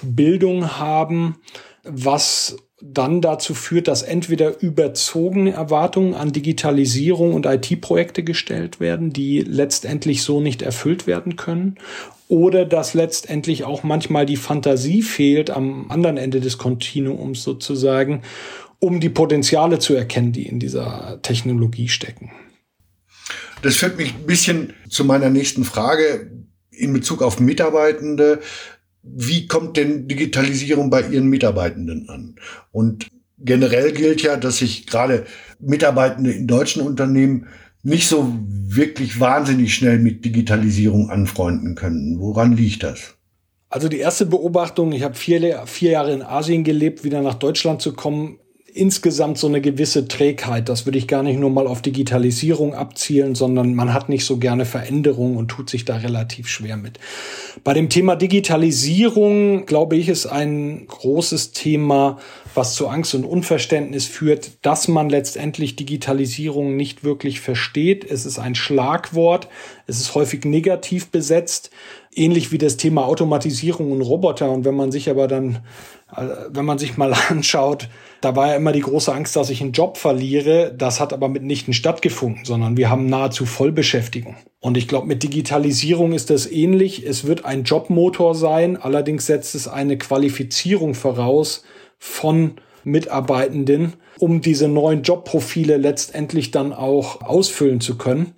Bildung 0.00 0.78
haben, 0.78 1.36
was 1.84 2.56
dann 2.80 3.20
dazu 3.20 3.54
führt, 3.54 3.88
dass 3.88 4.02
entweder 4.02 4.60
überzogene 4.60 5.52
Erwartungen 5.52 6.14
an 6.14 6.32
Digitalisierung 6.32 7.32
und 7.32 7.46
IT-Projekte 7.46 8.24
gestellt 8.24 8.80
werden, 8.80 9.12
die 9.12 9.40
letztendlich 9.40 10.22
so 10.22 10.40
nicht 10.40 10.62
erfüllt 10.62 11.06
werden 11.06 11.36
können, 11.36 11.76
oder 12.28 12.64
dass 12.64 12.94
letztendlich 12.94 13.64
auch 13.64 13.82
manchmal 13.82 14.26
die 14.26 14.36
Fantasie 14.36 15.02
fehlt 15.02 15.50
am 15.50 15.90
anderen 15.90 16.16
Ende 16.16 16.40
des 16.40 16.58
Kontinuums 16.58 17.42
sozusagen, 17.42 18.22
um 18.78 19.00
die 19.00 19.10
Potenziale 19.10 19.78
zu 19.78 19.94
erkennen, 19.94 20.32
die 20.32 20.46
in 20.46 20.58
dieser 20.58 21.20
Technologie 21.22 21.88
stecken. 21.88 22.32
Das 23.62 23.76
führt 23.76 23.96
mich 23.96 24.14
ein 24.14 24.26
bisschen 24.26 24.72
zu 24.88 25.04
meiner 25.04 25.30
nächsten 25.30 25.64
Frage 25.64 26.32
in 26.70 26.92
Bezug 26.92 27.22
auf 27.22 27.38
Mitarbeitende 27.38 28.40
wie 29.02 29.46
kommt 29.46 29.76
denn 29.76 30.08
Digitalisierung 30.08 30.90
bei 30.90 31.02
Ihren 31.02 31.26
Mitarbeitenden 31.26 32.08
an? 32.08 32.36
Und 32.70 33.08
generell 33.38 33.92
gilt 33.92 34.22
ja, 34.22 34.36
dass 34.36 34.58
sich 34.58 34.86
gerade 34.86 35.26
Mitarbeitende 35.58 36.32
in 36.32 36.46
deutschen 36.46 36.82
Unternehmen 36.82 37.48
nicht 37.82 38.06
so 38.06 38.32
wirklich 38.48 39.18
wahnsinnig 39.18 39.74
schnell 39.74 39.98
mit 39.98 40.24
Digitalisierung 40.24 41.10
anfreunden 41.10 41.74
können. 41.74 42.20
Woran 42.20 42.56
liegt 42.56 42.84
das? 42.84 43.16
Also 43.68 43.88
die 43.88 43.98
erste 43.98 44.26
Beobachtung, 44.26 44.92
ich 44.92 45.02
habe 45.02 45.14
vier, 45.14 45.66
vier 45.66 45.92
Jahre 45.92 46.12
in 46.12 46.22
Asien 46.22 46.62
gelebt, 46.62 47.04
wieder 47.04 47.22
nach 47.22 47.34
Deutschland 47.34 47.82
zu 47.82 47.94
kommen, 47.94 48.38
insgesamt 48.74 49.38
so 49.38 49.46
eine 49.46 49.60
gewisse 49.60 50.08
Trägheit. 50.08 50.68
Das 50.68 50.86
würde 50.86 50.98
ich 50.98 51.06
gar 51.06 51.22
nicht 51.22 51.38
nur 51.38 51.50
mal 51.50 51.66
auf 51.66 51.82
Digitalisierung 51.82 52.74
abzielen, 52.74 53.34
sondern 53.34 53.74
man 53.74 53.92
hat 53.92 54.08
nicht 54.08 54.24
so 54.24 54.38
gerne 54.38 54.64
Veränderungen 54.64 55.36
und 55.36 55.48
tut 55.48 55.68
sich 55.68 55.84
da 55.84 55.96
relativ 55.96 56.48
schwer 56.48 56.76
mit. 56.76 56.98
Bei 57.64 57.74
dem 57.74 57.88
Thema 57.90 58.16
Digitalisierung, 58.16 59.66
glaube 59.66 59.96
ich, 59.96 60.08
ist 60.08 60.26
ein 60.26 60.86
großes 60.86 61.52
Thema, 61.52 62.18
was 62.54 62.74
zu 62.74 62.88
Angst 62.88 63.14
und 63.14 63.24
Unverständnis 63.24 64.06
führt, 64.06 64.52
dass 64.62 64.88
man 64.88 65.08
letztendlich 65.08 65.76
Digitalisierung 65.76 66.76
nicht 66.76 67.04
wirklich 67.04 67.40
versteht. 67.40 68.04
Es 68.08 68.26
ist 68.26 68.38
ein 68.38 68.54
Schlagwort, 68.54 69.48
es 69.86 70.00
ist 70.00 70.14
häufig 70.14 70.44
negativ 70.44 71.10
besetzt, 71.10 71.70
ähnlich 72.14 72.52
wie 72.52 72.58
das 72.58 72.76
Thema 72.76 73.06
Automatisierung 73.06 73.92
und 73.92 74.02
Roboter. 74.02 74.50
Und 74.50 74.64
wenn 74.64 74.74
man 74.74 74.92
sich 74.92 75.08
aber 75.08 75.28
dann, 75.28 75.60
äh, 76.14 76.26
wenn 76.50 76.64
man 76.64 76.78
sich 76.78 76.96
mal 76.96 77.14
anschaut, 77.28 77.88
da 78.20 78.36
war 78.36 78.48
ja 78.48 78.54
immer 78.54 78.72
die 78.72 78.80
große 78.80 79.12
Angst, 79.12 79.34
dass 79.34 79.50
ich 79.50 79.60
einen 79.60 79.72
Job 79.72 79.96
verliere. 79.96 80.72
Das 80.76 81.00
hat 81.00 81.12
aber 81.12 81.28
mitnichten 81.28 81.74
stattgefunden, 81.74 82.44
sondern 82.44 82.76
wir 82.76 82.88
haben 82.88 83.06
nahezu 83.06 83.46
Vollbeschäftigung. 83.46 84.36
Und 84.60 84.76
ich 84.76 84.86
glaube, 84.86 85.08
mit 85.08 85.24
Digitalisierung 85.24 86.12
ist 86.12 86.30
das 86.30 86.50
ähnlich. 86.50 87.04
Es 87.04 87.26
wird 87.26 87.44
ein 87.44 87.64
Jobmotor 87.64 88.36
sein. 88.36 88.76
Allerdings 88.76 89.26
setzt 89.26 89.56
es 89.56 89.66
eine 89.66 89.98
Qualifizierung 89.98 90.94
voraus 90.94 91.64
von 92.04 92.54
Mitarbeitenden, 92.82 93.92
um 94.18 94.40
diese 94.40 94.66
neuen 94.66 95.04
Jobprofile 95.04 95.76
letztendlich 95.76 96.50
dann 96.50 96.72
auch 96.72 97.22
ausfüllen 97.22 97.80
zu 97.80 97.96
können. 97.96 98.34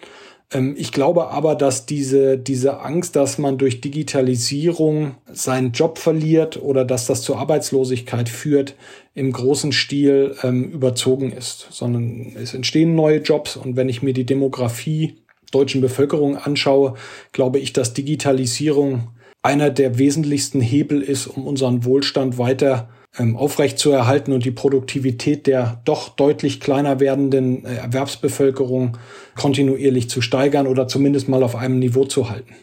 Ähm, 0.52 0.74
ich 0.76 0.92
glaube 0.92 1.28
aber, 1.28 1.54
dass 1.54 1.86
diese, 1.86 2.36
diese 2.36 2.80
Angst, 2.80 3.16
dass 3.16 3.38
man 3.38 3.56
durch 3.56 3.80
Digitalisierung 3.80 5.14
seinen 5.32 5.72
Job 5.72 5.96
verliert 5.96 6.60
oder 6.60 6.84
dass 6.84 7.06
das 7.06 7.22
zur 7.22 7.38
Arbeitslosigkeit 7.38 8.28
führt, 8.28 8.74
im 9.14 9.32
großen 9.32 9.72
Stil 9.72 10.36
ähm, 10.42 10.64
überzogen 10.64 11.32
ist, 11.32 11.68
sondern 11.70 12.36
es 12.36 12.52
entstehen 12.52 12.94
neue 12.94 13.22
Jobs 13.22 13.56
und 13.56 13.76
wenn 13.76 13.88
ich 13.88 14.02
mir 14.02 14.12
die 14.12 14.26
Demografie 14.26 15.14
deutschen 15.52 15.80
Bevölkerung 15.80 16.36
anschaue, 16.36 16.96
glaube 17.32 17.60
ich, 17.60 17.72
dass 17.72 17.94
Digitalisierung 17.94 19.08
einer 19.40 19.70
der 19.70 19.96
wesentlichsten 19.96 20.60
Hebel 20.60 21.00
ist, 21.00 21.28
um 21.28 21.46
unseren 21.46 21.86
Wohlstand 21.86 22.36
weiter 22.36 22.90
ähm, 23.18 23.36
aufrechtzuerhalten 23.36 24.32
und 24.32 24.44
die 24.44 24.50
Produktivität 24.50 25.46
der 25.46 25.80
doch 25.84 26.08
deutlich 26.08 26.60
kleiner 26.60 27.00
werdenden 27.00 27.64
äh, 27.64 27.76
Erwerbsbevölkerung 27.76 28.98
kontinuierlich 29.36 30.08
zu 30.10 30.20
steigern 30.20 30.66
oder 30.66 30.88
zumindest 30.88 31.28
mal 31.28 31.42
auf 31.42 31.56
einem 31.56 31.78
Niveau 31.78 32.04
zu 32.04 32.30
halten. 32.30 32.54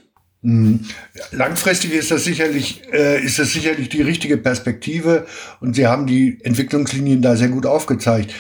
Mhm. 0.42 0.86
Langfristig 1.32 1.94
ist 1.94 2.12
das 2.12 2.24
sicherlich, 2.24 2.82
äh, 2.92 3.24
ist 3.24 3.38
das 3.38 3.54
sicherlich 3.54 3.90
die 3.90 4.02
richtige 4.02 4.38
Perspektive 4.38 5.26
und 5.60 5.76
Sie 5.76 5.88
haben 5.88 6.08
die 6.08 6.40
Entwicklungslinien 6.44 7.22
da 7.22 7.36
sehr 7.36 7.50
gut 7.50 7.66
aufgezeigt. 7.66 8.34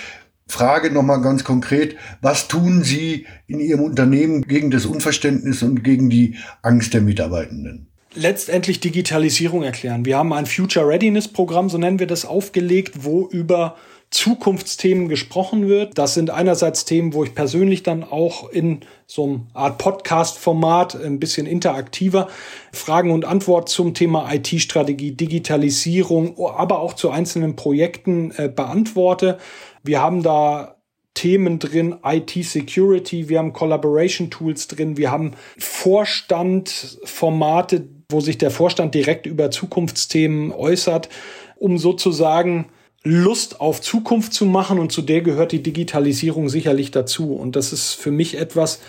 Frage 0.47 0.91
nochmal 0.91 1.21
ganz 1.21 1.43
konkret, 1.43 1.95
was 2.21 2.47
tun 2.47 2.83
Sie 2.83 3.25
in 3.47 3.59
Ihrem 3.59 3.81
Unternehmen 3.81 4.41
gegen 4.41 4.69
das 4.69 4.85
Unverständnis 4.85 5.63
und 5.63 5.83
gegen 5.83 6.09
die 6.09 6.35
Angst 6.61 6.93
der 6.93 7.01
Mitarbeitenden? 7.01 7.90
Letztendlich 8.13 8.79
Digitalisierung 8.79 9.63
erklären. 9.63 10.05
Wir 10.05 10.17
haben 10.17 10.33
ein 10.33 10.45
Future 10.45 10.87
Readiness 10.87 11.27
Programm, 11.27 11.69
so 11.69 11.77
nennen 11.77 11.99
wir 11.99 12.07
das, 12.07 12.25
aufgelegt, 12.25 13.03
wo 13.03 13.27
über 13.27 13.75
Zukunftsthemen 14.11 15.07
gesprochen 15.07 15.69
wird. 15.69 15.97
Das 15.97 16.15
sind 16.15 16.29
einerseits 16.29 16.83
Themen, 16.83 17.13
wo 17.13 17.23
ich 17.23 17.33
persönlich 17.33 17.83
dann 17.83 18.03
auch 18.03 18.49
in 18.49 18.81
so 19.07 19.23
einem 19.23 19.47
Art 19.53 19.77
Podcast-Format 19.77 21.01
ein 21.01 21.17
bisschen 21.17 21.47
interaktiver 21.47 22.27
Fragen 22.73 23.11
und 23.11 23.23
Antwort 23.23 23.69
zum 23.69 23.93
Thema 23.93 24.29
IT-Strategie, 24.33 25.13
Digitalisierung, 25.13 26.37
aber 26.45 26.79
auch 26.79 26.91
zu 26.93 27.09
einzelnen 27.09 27.55
Projekten 27.55 28.31
äh, 28.31 28.49
beantworte. 28.49 29.37
Wir 29.81 30.01
haben 30.01 30.23
da 30.23 30.75
Themen 31.13 31.59
drin, 31.59 31.95
IT-Security, 32.03 33.29
wir 33.29 33.39
haben 33.39 33.53
Collaboration-Tools 33.53 34.67
drin, 34.67 34.97
wir 34.97 35.09
haben 35.11 35.35
Vorstand-Formate, 35.57 37.87
wo 38.11 38.19
sich 38.19 38.37
der 38.37 38.51
Vorstand 38.51 38.95
direkt 38.95 39.25
über 39.25 39.51
Zukunftsthemen 39.51 40.51
äußert, 40.51 41.09
um 41.57 41.77
sozusagen 41.77 42.67
Lust 43.03 43.59
auf 43.61 43.81
Zukunft 43.81 44.33
zu 44.33 44.45
machen 44.45 44.77
und 44.77 44.91
zu 44.91 45.01
der 45.01 45.21
gehört 45.21 45.51
die 45.51 45.63
Digitalisierung 45.63 46.49
sicherlich 46.49 46.91
dazu. 46.91 47.33
Und 47.33 47.55
das 47.55 47.73
ist 47.73 47.93
für 47.93 48.11
mich 48.11 48.37
etwas, 48.37 48.79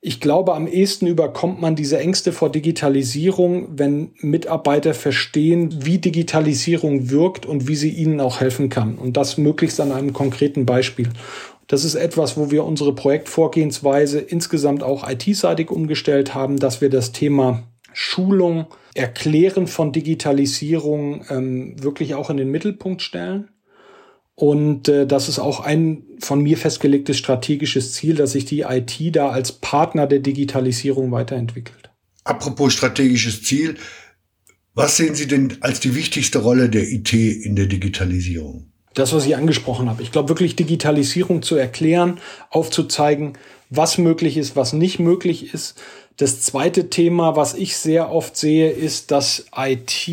ich 0.00 0.20
glaube, 0.20 0.54
am 0.54 0.68
ehesten 0.68 1.06
überkommt 1.06 1.60
man 1.60 1.74
diese 1.74 1.98
Ängste 1.98 2.32
vor 2.32 2.50
Digitalisierung, 2.50 3.68
wenn 3.78 4.12
Mitarbeiter 4.20 4.94
verstehen, 4.94 5.84
wie 5.84 5.98
Digitalisierung 5.98 7.10
wirkt 7.10 7.46
und 7.46 7.66
wie 7.66 7.76
sie 7.76 7.90
ihnen 7.90 8.20
auch 8.20 8.40
helfen 8.40 8.68
kann. 8.68 8.96
Und 8.96 9.16
das 9.16 9.38
möglichst 9.38 9.80
an 9.80 9.90
einem 9.90 10.12
konkreten 10.12 10.66
Beispiel. 10.66 11.08
Das 11.66 11.84
ist 11.84 11.96
etwas, 11.96 12.36
wo 12.36 12.50
wir 12.50 12.64
unsere 12.64 12.94
Projektvorgehensweise 12.94 14.20
insgesamt 14.20 14.82
auch 14.82 15.08
IT-seitig 15.08 15.70
umgestellt 15.70 16.34
haben, 16.34 16.58
dass 16.58 16.80
wir 16.80 16.90
das 16.90 17.12
Thema 17.12 17.64
Schulung, 18.00 18.66
Erklären 18.94 19.66
von 19.66 19.90
Digitalisierung 19.90 21.24
ähm, 21.30 21.82
wirklich 21.82 22.14
auch 22.14 22.30
in 22.30 22.36
den 22.36 22.48
Mittelpunkt 22.48 23.02
stellen. 23.02 23.48
Und 24.36 24.88
äh, 24.88 25.04
das 25.04 25.28
ist 25.28 25.40
auch 25.40 25.58
ein 25.58 26.04
von 26.20 26.40
mir 26.40 26.56
festgelegtes 26.56 27.18
strategisches 27.18 27.94
Ziel, 27.94 28.14
dass 28.14 28.32
sich 28.32 28.44
die 28.44 28.60
IT 28.60 29.16
da 29.16 29.30
als 29.30 29.50
Partner 29.50 30.06
der 30.06 30.20
Digitalisierung 30.20 31.10
weiterentwickelt. 31.10 31.90
Apropos 32.22 32.72
strategisches 32.72 33.42
Ziel, 33.42 33.74
was 34.74 34.96
sehen 34.96 35.16
Sie 35.16 35.26
denn 35.26 35.58
als 35.60 35.80
die 35.80 35.96
wichtigste 35.96 36.38
Rolle 36.38 36.68
der 36.68 36.88
IT 36.88 37.12
in 37.12 37.56
der 37.56 37.66
Digitalisierung? 37.66 38.70
Das, 38.94 39.12
was 39.12 39.26
ich 39.26 39.34
angesprochen 39.34 39.90
habe. 39.90 40.04
Ich 40.04 40.12
glaube 40.12 40.28
wirklich 40.28 40.54
Digitalisierung 40.54 41.42
zu 41.42 41.56
erklären, 41.56 42.20
aufzuzeigen, 42.50 43.32
was 43.70 43.98
möglich 43.98 44.36
ist, 44.36 44.54
was 44.54 44.72
nicht 44.72 45.00
möglich 45.00 45.52
ist, 45.52 45.80
das 46.18 46.42
zweite 46.42 46.90
Thema, 46.90 47.36
was 47.36 47.54
ich 47.54 47.76
sehr 47.76 48.10
oft 48.10 48.36
sehe, 48.36 48.70
ist, 48.70 49.12
dass 49.12 49.46
IT 49.56 50.08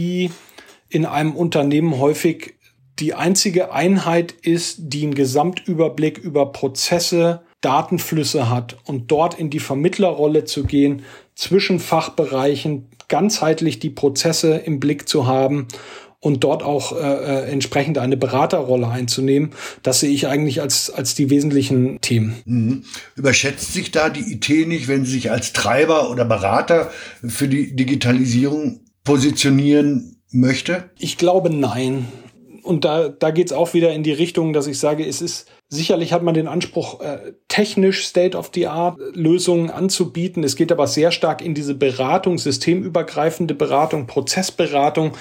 in 0.88 1.05
einem 1.05 1.35
Unternehmen 1.35 2.00
häufig 2.00 2.53
die 3.00 3.15
einzige 3.15 3.74
Einheit 3.74 4.31
ist, 4.31 4.77
die 4.79 5.03
einen 5.03 5.15
Gesamtüberblick 5.15 6.19
über 6.19 6.51
Prozesse, 6.51 7.41
Datenflüsse 7.62 8.50
hat. 8.50 8.77
Und 8.85 9.12
dort 9.12 9.39
in 9.39 9.50
die 9.50 9.59
Vermittlerrolle 9.59 10.45
zu 10.45 10.63
gehen, 10.63 11.01
zwischen 11.33 11.79
Fachbereichen 11.79 12.88
ganzheitlich 13.07 13.79
die 13.79 13.89
Prozesse 13.89 14.57
im 14.57 14.79
Blick 14.79 15.09
zu 15.09 15.25
haben 15.25 15.67
und 16.25 16.44
dort 16.44 16.63
auch 16.63 16.91
äh, 16.91 16.96
äh, 16.98 17.51
entsprechend 17.51 18.00
eine 18.00 18.17
Beraterrolle 18.17 18.88
einzunehmen. 18.88 19.51
Das 19.84 20.00
sehe 20.00 20.10
ich 20.10 20.25
eigentlich 20.25 20.60
als, 20.60 20.89
als 20.89 21.13
die 21.13 21.29
wesentlichen 21.29 22.01
Themen. 22.01 22.41
Mhm. 22.46 22.84
Überschätzt 23.15 23.74
sich 23.74 23.91
da 23.91 24.10
die 24.10 24.34
IT 24.34 24.50
nicht, 24.67 24.88
wenn 24.88 25.05
sie 25.05 25.12
sich 25.12 25.29
als 25.29 25.53
Treiber 25.53 26.10
oder 26.10 26.25
Berater 26.25 26.89
für 27.24 27.48
die 27.48 27.75
Digitalisierung 27.75 28.79
positionieren 29.03 30.15
möchte? 30.32 30.89
Ich 30.98 31.20
glaube 31.20 31.51
nein. 31.51 32.08
Und 32.63 32.86
da, 32.86 33.10
da 33.10 33.29
geht 33.29 33.51
es 33.51 33.53
auch 33.53 33.75
wieder 33.75 33.94
in 33.94 34.01
die 34.01 34.12
Richtung, 34.12 34.51
dass 34.51 34.65
ich 34.65 34.79
sage, 34.79 35.05
es 35.05 35.22
ist 35.22 35.46
Sicherlich 35.67 36.13
hat 36.13 36.22
man 36.22 36.36
den 36.36 36.48
Anspruch, 36.48 37.01
äh, 37.01 37.34
technisch 37.48 38.05
State-of-the-Art-Lösungen 38.05 39.72
anzubieten. 39.72 40.43
Es 40.43 40.55
geht 40.55 40.72
aber 40.72 40.86
sehr 40.86 41.12
stark 41.12 41.41
in 41.41 41.55
diese 41.55 41.74
Beratung, 41.74 42.38
systemübergreifende 42.38 43.55
Beratung, 43.55 44.05
Prozessberatung. 44.05 45.13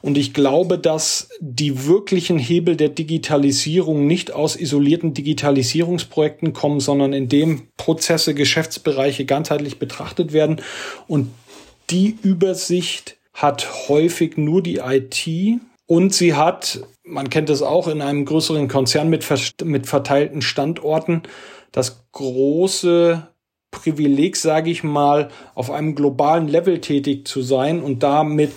Und 0.00 0.16
ich 0.16 0.34
glaube, 0.34 0.78
dass 0.78 1.30
die 1.40 1.86
wirklichen 1.86 2.38
Hebel 2.38 2.76
der 2.76 2.90
Digitalisierung 2.90 4.06
nicht 4.06 4.32
aus 4.32 4.54
isolierten 4.54 5.14
Digitalisierungsprojekten 5.14 6.52
kommen, 6.52 6.78
sondern 6.78 7.12
indem 7.12 7.66
Prozesse, 7.76 8.34
Geschäftsbereiche 8.34 9.24
ganzheitlich 9.24 9.80
betrachtet 9.80 10.32
werden. 10.32 10.60
Und 11.08 11.32
die 11.90 12.16
Übersicht 12.22 13.16
hat 13.32 13.88
häufig 13.88 14.36
nur 14.36 14.62
die 14.62 14.76
IT 14.76 15.60
und 15.88 16.12
sie 16.14 16.34
hat, 16.34 16.80
man 17.02 17.30
kennt 17.30 17.48
es 17.48 17.62
auch 17.62 17.88
in 17.88 18.02
einem 18.02 18.26
größeren 18.26 18.68
Konzern 18.68 19.08
mit, 19.08 19.26
mit 19.64 19.86
verteilten 19.86 20.42
Standorten, 20.42 21.22
das 21.72 22.04
große 22.12 23.26
Privileg, 23.70 24.36
sage 24.36 24.70
ich 24.70 24.84
mal, 24.84 25.28
auf 25.54 25.70
einem 25.70 25.94
globalen 25.94 26.46
Level 26.46 26.82
tätig 26.82 27.26
zu 27.26 27.40
sein 27.40 27.82
und 27.82 28.02
damit 28.02 28.52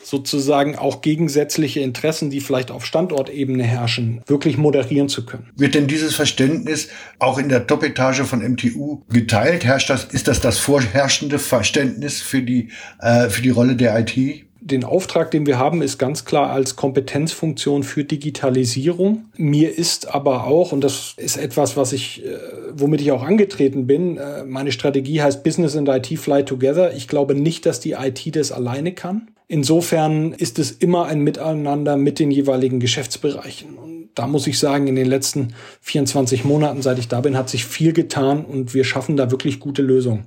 sozusagen 0.00 0.76
auch 0.76 1.02
gegensätzliche 1.02 1.80
Interessen, 1.80 2.30
die 2.30 2.40
vielleicht 2.40 2.70
auf 2.70 2.86
Standortebene 2.86 3.64
herrschen, 3.64 4.22
wirklich 4.28 4.56
moderieren 4.56 5.08
zu 5.08 5.26
können. 5.26 5.50
Wird 5.56 5.74
denn 5.74 5.88
dieses 5.88 6.14
Verständnis 6.14 6.88
auch 7.18 7.38
in 7.38 7.48
der 7.48 7.66
Top-Etage 7.66 8.20
von 8.20 8.48
MTU 8.48 9.02
geteilt? 9.08 9.64
Herrscht 9.64 9.90
das, 9.90 10.04
ist 10.04 10.28
das 10.28 10.40
das 10.40 10.58
vorherrschende 10.58 11.40
Verständnis 11.40 12.22
für 12.22 12.42
die, 12.42 12.70
äh, 13.00 13.28
für 13.28 13.42
die 13.42 13.50
Rolle 13.50 13.74
der 13.74 13.98
IT? 13.98 14.45
Den 14.66 14.84
Auftrag, 14.84 15.30
den 15.30 15.46
wir 15.46 15.58
haben, 15.58 15.80
ist 15.80 15.96
ganz 15.96 16.24
klar 16.24 16.50
als 16.50 16.74
Kompetenzfunktion 16.74 17.84
für 17.84 18.02
Digitalisierung. 18.02 19.26
Mir 19.36 19.76
ist 19.76 20.12
aber 20.12 20.46
auch, 20.46 20.72
und 20.72 20.82
das 20.82 21.14
ist 21.16 21.36
etwas, 21.36 21.76
was 21.76 21.92
ich, 21.92 22.24
äh, 22.24 22.38
womit 22.72 23.00
ich 23.00 23.12
auch 23.12 23.22
angetreten 23.22 23.86
bin, 23.86 24.16
äh, 24.16 24.44
meine 24.44 24.72
Strategie 24.72 25.22
heißt 25.22 25.44
Business 25.44 25.76
and 25.76 25.88
IT 25.88 26.18
Fly 26.18 26.44
Together. 26.44 26.92
Ich 26.94 27.06
glaube 27.06 27.36
nicht, 27.36 27.64
dass 27.64 27.78
die 27.78 27.92
IT 27.92 28.34
das 28.34 28.50
alleine 28.50 28.92
kann. 28.92 29.28
Insofern 29.46 30.32
ist 30.32 30.58
es 30.58 30.72
immer 30.72 31.06
ein 31.06 31.20
Miteinander 31.20 31.96
mit 31.96 32.18
den 32.18 32.32
jeweiligen 32.32 32.80
Geschäftsbereichen. 32.80 33.78
Und 33.78 34.08
da 34.16 34.26
muss 34.26 34.48
ich 34.48 34.58
sagen, 34.58 34.88
in 34.88 34.96
den 34.96 35.06
letzten 35.06 35.54
24 35.82 36.44
Monaten, 36.44 36.82
seit 36.82 36.98
ich 36.98 37.06
da 37.06 37.20
bin, 37.20 37.36
hat 37.36 37.48
sich 37.48 37.64
viel 37.64 37.92
getan 37.92 38.44
und 38.44 38.74
wir 38.74 38.82
schaffen 38.82 39.16
da 39.16 39.30
wirklich 39.30 39.60
gute 39.60 39.82
Lösungen. 39.82 40.24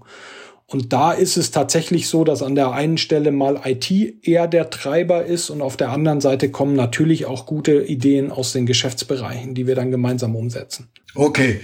Und 0.69 0.93
da 0.93 1.13
ist 1.13 1.35
es 1.35 1.49
tatsächlich 1.49 2.07
so, 2.07 2.23
dass 2.23 2.43
an 2.43 2.53
der 2.53 2.71
einen 2.71 2.99
Stelle 2.99 3.31
mal 3.31 3.59
IT 3.65 3.89
eher 4.23 4.47
der 4.47 4.69
Treiber 4.69 5.25
ist 5.25 5.49
und 5.49 5.63
auf 5.63 5.77
der 5.77 5.89
anderen 5.89 6.21
Seite 6.21 6.51
kommen 6.51 6.75
natürlich 6.75 7.25
auch 7.25 7.47
gute 7.47 7.83
Ideen 7.83 8.31
aus 8.31 8.53
den 8.53 8.67
Geschäftsbereichen, 8.67 9.55
die 9.55 9.65
wir 9.65 9.73
dann 9.73 9.89
gemeinsam 9.89 10.35
umsetzen. 10.35 10.87
Okay. 11.15 11.61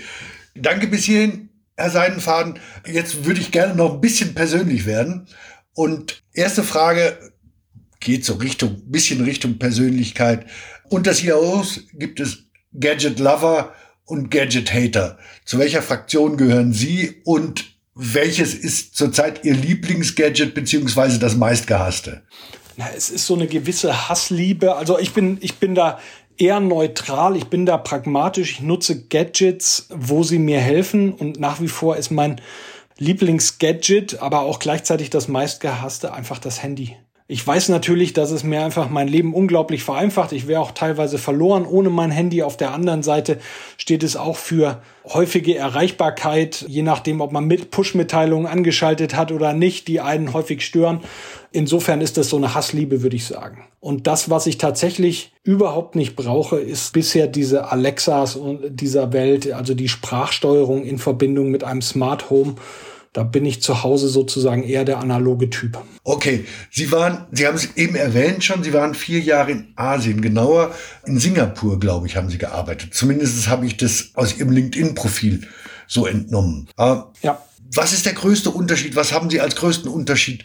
Danke 0.56 0.88
bis 0.88 1.04
hierhin, 1.04 1.50
Herr 1.78 1.92
Seidenfaden. 1.92 2.58
Jetzt 2.92 3.26
würde 3.26 3.42
ich 3.42 3.52
gerne 3.52 3.76
noch 3.76 3.94
ein 3.94 4.02
bisschen 4.02 4.34
persönlich 4.34 4.88
werden. 4.88 5.28
Und 5.76 6.24
erste 6.34 6.64
Frage 6.64 7.16
geht 8.00 8.26
so 8.26 8.34
Richtung, 8.34 8.82
bisschen 8.90 9.24
Richtung 9.24 9.60
Persönlichkeit. 9.60 10.48
Unter 10.90 11.14
CIOs 11.14 11.82
gibt 11.94 12.20
es 12.20 12.46
Gadget 12.80 13.20
Lover 13.20 13.76
und 14.06 14.32
Gadget 14.32 14.74
Hater. 14.74 15.20
Zu 15.46 15.60
welcher 15.60 15.84
Fraktion 15.84 16.38
gehören 16.38 16.74
Sie 16.74 17.22
und 17.24 17.75
welches 17.96 18.54
ist 18.54 18.96
zurzeit 18.96 19.46
Ihr 19.46 19.56
Lieblingsgadget 19.56 20.54
beziehungsweise 20.54 21.18
das 21.18 21.36
meistgehasste? 21.36 22.22
Na, 22.75 22.90
es 22.96 23.10
ist 23.10 23.25
so 23.25 23.36
eine 23.36 23.48
gewisse 23.48 24.10
Hassliebe. 24.10 24.75
Also 24.75 25.00
ich 25.00 25.14
bin, 25.14 25.38
ich 25.40 25.56
bin 25.56 25.75
da 25.75 26.00
eher 26.38 26.60
neutral. 26.60 27.38
Ich 27.38 27.46
bin 27.46 27.66
da 27.66 27.78
pragmatisch. 27.78 28.52
Ich 28.52 28.62
nutze 28.62 29.04
Gadgets, 29.08 29.88
wo 29.90 30.24
sie 30.24 30.40
mir 30.40 30.60
helfen. 30.60 31.14
Und 31.14 31.40
nach 31.40 31.62
wie 31.62 31.70
vor 31.70 31.96
ist 31.96 32.12
mein 32.12 32.42
Lieblingsgadget, 32.98 34.22
aber 34.22 34.42
auch 34.42 34.60
gleichzeitig 34.60 35.10
das 35.10 35.30
meistgehasste 35.30 36.14
einfach 36.14 36.40
das 36.40 36.62
Handy. 36.62 36.98
Ich 37.27 37.46
weiß 37.46 37.70
natürlich, 37.70 38.13
dass 38.13 38.29
es 38.29 38.44
mir 38.44 38.63
einfach 38.63 38.88
mein 38.88 39.08
Leben 39.08 39.34
unglaublich 39.34 39.84
vereinfacht. 39.84 40.32
Ich 40.32 40.46
wäre 40.46 40.62
auch 40.62 40.70
teilweise 40.70 41.17
verloren 41.17 41.65
ohne 41.65 41.89
mein 41.89 42.12
Handy. 42.12 42.44
Auf 42.44 42.55
der 42.55 42.72
anderen 42.72 43.01
Seite 43.01 43.39
steht 43.77 44.03
es 44.03 44.15
auch 44.15 44.36
für 44.36 44.84
häufige 45.05 45.55
Erreichbarkeit, 45.55 46.63
je 46.67 46.84
nachdem, 46.84 47.22
ob 47.22 47.32
man 47.32 47.46
mit 47.46 47.72
Push-Mitteilungen 47.72 48.46
angeschaltet 48.46 49.15
hat 49.15 49.32
oder 49.32 49.53
nicht, 49.53 49.88
die 49.88 50.01
einen 50.01 50.34
häufig 50.34 50.63
stören. 50.63 51.00
Insofern 51.51 52.00
ist 52.01 52.17
das 52.17 52.29
so 52.29 52.38
eine 52.38 52.53
Hassliebe, 52.53 53.01
würde 53.01 53.15
ich 53.15 53.25
sagen. 53.25 53.65
Und 53.79 54.05
das, 54.05 54.29
was 54.29 54.46
ich 54.46 54.60
tatsächlich 54.60 55.34
überhaupt 55.41 55.96
nicht 55.96 56.15
brauche, 56.15 56.60
ist 56.60 56.94
bisher 56.94 57.25
diese 57.25 57.72
Alexas 57.72 58.38
dieser 58.70 59.13
Welt, 59.13 59.51
also 59.51 59.74
die 59.74 59.88
Sprachsteuerung 59.88 60.86
in 60.86 61.00
Verbindung 61.00 61.50
mit 61.50 61.63
einem 61.63 61.82
Smart 61.82 62.29
Home 62.29 62.55
da 63.16 63.24
bin 63.24 63.46
ich 63.46 63.62
zu 63.62 63.82
Hause 63.82 64.10
sozusagen 64.10 64.64
eher 64.64 64.84
der 64.84 65.00
analoge 65.00 65.50
Typ. 65.50 65.78
Okay, 66.04 66.44
Sie 66.70 66.92
waren, 66.92 67.26
Sie 67.32 67.48
haben 67.48 67.56
es 67.56 67.78
eben 67.78 67.96
erwähnt 67.96 68.44
schon, 68.44 68.62
Sie 68.62 68.74
waren 68.74 68.94
vier 68.94 69.22
Jahre 69.22 69.52
in 69.52 69.72
Asien, 69.78 70.22
genauer 70.22 70.76
in 71.06 71.18
Singapur, 71.18 71.80
glaube 71.80 72.08
ich, 72.08 72.18
haben 72.18 72.30
Sie 72.30 72.38
gearbeitet. 72.38 72.94
Zumindest 72.94 73.48
habe 73.48 73.66
ich 73.68 73.78
das 73.78 74.10
aus 74.16 74.38
Ihrem 74.38 74.52
LinkedIn-Profil 74.52 75.48
so 75.88 76.06
entnommen. 76.06 76.68
Aber 76.76 77.14
ja. 77.22 77.42
Was 77.74 77.94
ist 77.94 78.06
der 78.06 78.14
größte 78.14 78.50
Unterschied? 78.50 78.98
Was 78.98 79.14
haben 79.14 79.30
Sie 79.30 79.40
als 79.40 79.56
größten 79.56 79.90
Unterschied 79.90 80.44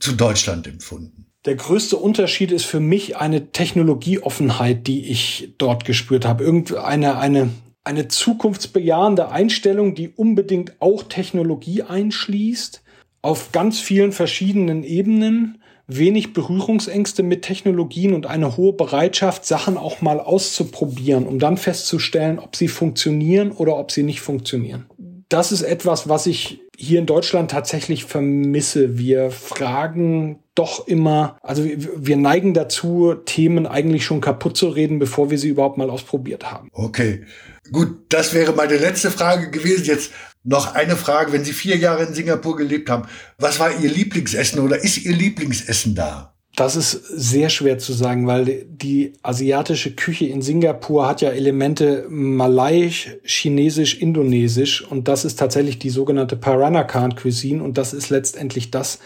zu 0.00 0.12
Deutschland 0.12 0.66
empfunden? 0.66 1.26
Der 1.44 1.54
größte 1.54 1.96
Unterschied 1.96 2.50
ist 2.50 2.64
für 2.64 2.80
mich 2.80 3.16
eine 3.16 3.52
Technologieoffenheit, 3.52 4.88
die 4.88 5.06
ich 5.06 5.54
dort 5.56 5.84
gespürt 5.84 6.26
habe. 6.26 6.42
Irgendeine 6.42 7.16
eine 7.16 7.50
eine 7.88 8.06
zukunftsbejahende 8.06 9.30
Einstellung, 9.30 9.94
die 9.94 10.10
unbedingt 10.10 10.74
auch 10.78 11.04
Technologie 11.04 11.82
einschließt, 11.82 12.82
auf 13.22 13.50
ganz 13.50 13.80
vielen 13.80 14.12
verschiedenen 14.12 14.84
Ebenen, 14.84 15.62
wenig 15.86 16.34
Berührungsängste 16.34 17.22
mit 17.22 17.40
Technologien 17.40 18.12
und 18.12 18.26
eine 18.26 18.58
hohe 18.58 18.74
Bereitschaft, 18.74 19.46
Sachen 19.46 19.78
auch 19.78 20.02
mal 20.02 20.20
auszuprobieren, 20.20 21.26
um 21.26 21.38
dann 21.38 21.56
festzustellen, 21.56 22.38
ob 22.38 22.56
sie 22.56 22.68
funktionieren 22.68 23.52
oder 23.52 23.78
ob 23.78 23.90
sie 23.90 24.02
nicht 24.02 24.20
funktionieren. 24.20 24.84
Das 25.30 25.50
ist 25.50 25.62
etwas, 25.62 26.10
was 26.10 26.26
ich 26.26 26.60
hier 26.76 26.98
in 26.98 27.06
Deutschland 27.06 27.50
tatsächlich 27.50 28.04
vermisse. 28.04 28.98
Wir 28.98 29.30
fragen 29.30 30.40
doch 30.58 30.86
immer, 30.86 31.38
also 31.42 31.64
wir 31.64 32.16
neigen 32.16 32.54
dazu, 32.54 33.14
Themen 33.24 33.66
eigentlich 33.66 34.04
schon 34.04 34.20
kaputt 34.20 34.56
zu 34.56 34.68
reden, 34.68 34.98
bevor 34.98 35.30
wir 35.30 35.38
sie 35.38 35.48
überhaupt 35.48 35.78
mal 35.78 35.90
ausprobiert 35.90 36.50
haben. 36.50 36.68
Okay. 36.72 37.24
Gut, 37.70 38.06
das 38.08 38.34
wäre 38.34 38.52
meine 38.52 38.76
letzte 38.76 39.10
Frage 39.10 39.50
gewesen. 39.50 39.84
Jetzt 39.84 40.12
noch 40.42 40.74
eine 40.74 40.96
Frage. 40.96 41.32
Wenn 41.32 41.44
Sie 41.44 41.52
vier 41.52 41.76
Jahre 41.76 42.04
in 42.04 42.14
Singapur 42.14 42.56
gelebt 42.56 42.88
haben, 42.90 43.08
was 43.38 43.60
war 43.60 43.70
Ihr 43.80 43.90
Lieblingsessen 43.90 44.60
oder 44.60 44.82
ist 44.82 45.04
Ihr 45.04 45.14
Lieblingsessen 45.14 45.94
da? 45.94 46.34
Das 46.58 46.74
ist 46.74 46.90
sehr 46.90 47.50
schwer 47.50 47.78
zu 47.78 47.92
sagen, 47.92 48.26
weil 48.26 48.66
die 48.68 49.12
asiatische 49.22 49.94
Küche 49.94 50.26
in 50.26 50.42
Singapur 50.42 51.06
hat 51.06 51.20
ja 51.20 51.30
Elemente 51.30 52.06
malaiisch, 52.08 53.16
chinesisch, 53.22 54.00
indonesisch 54.00 54.82
und 54.82 55.06
das 55.06 55.24
ist 55.24 55.38
tatsächlich 55.38 55.78
die 55.78 55.90
sogenannte 55.90 56.34
Peranakan 56.34 57.14
Cuisine 57.14 57.62
und 57.62 57.78
das 57.78 57.92
ist 57.92 58.10
letztendlich 58.10 58.72
das, 58.72 58.98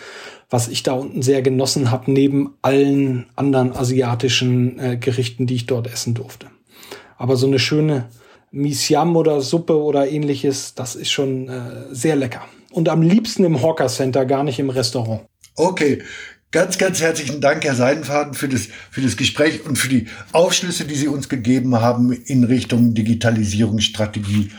was 0.52 0.68
ich 0.68 0.82
da 0.82 0.92
unten 0.92 1.22
sehr 1.22 1.40
genossen 1.40 1.90
habe, 1.90 2.12
neben 2.12 2.50
allen 2.60 3.24
anderen 3.36 3.74
asiatischen 3.74 4.78
äh, 4.78 4.96
Gerichten, 4.98 5.46
die 5.46 5.54
ich 5.54 5.66
dort 5.66 5.90
essen 5.90 6.12
durfte. 6.12 6.48
Aber 7.16 7.36
so 7.36 7.46
eine 7.46 7.58
schöne 7.58 8.10
Misiam 8.50 9.16
oder 9.16 9.40
Suppe 9.40 9.80
oder 9.80 10.10
ähnliches, 10.10 10.74
das 10.74 10.94
ist 10.94 11.10
schon 11.10 11.48
äh, 11.48 11.86
sehr 11.90 12.16
lecker. 12.16 12.42
Und 12.70 12.90
am 12.90 13.00
liebsten 13.00 13.44
im 13.44 13.62
Hawker 13.62 13.88
Center, 13.88 14.26
gar 14.26 14.44
nicht 14.44 14.58
im 14.58 14.68
Restaurant. 14.68 15.22
Okay. 15.56 16.02
Ganz, 16.50 16.76
ganz 16.76 17.00
herzlichen 17.00 17.40
Dank, 17.40 17.64
Herr 17.64 17.74
Seidenfaden, 17.74 18.34
für 18.34 18.46
das, 18.46 18.68
für 18.90 19.00
das 19.00 19.16
Gespräch 19.16 19.64
und 19.64 19.78
für 19.78 19.88
die 19.88 20.08
Aufschlüsse, 20.32 20.84
die 20.84 20.96
Sie 20.96 21.08
uns 21.08 21.30
gegeben 21.30 21.80
haben 21.80 22.12
in 22.12 22.44
Richtung 22.44 22.92
Digitalisierungsstrategie 22.92 24.50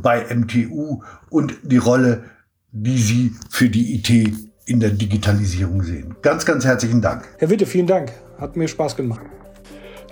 bei 0.00 0.34
MTU 0.34 1.02
und 1.28 1.58
die 1.62 1.76
Rolle, 1.76 2.24
die 2.72 2.96
Sie 2.96 3.32
für 3.50 3.68
die 3.68 3.96
IT 3.96 4.32
in 4.66 4.80
der 4.80 4.90
Digitalisierung 4.90 5.82
sehen. 5.82 6.16
Ganz, 6.22 6.44
ganz 6.44 6.64
herzlichen 6.64 7.00
Dank. 7.00 7.28
Herr 7.38 7.50
Witte, 7.50 7.66
vielen 7.66 7.86
Dank. 7.86 8.12
Hat 8.38 8.56
mir 8.56 8.68
Spaß 8.68 8.96
gemacht. 8.96 9.22